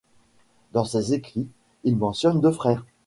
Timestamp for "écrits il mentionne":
1.13-2.41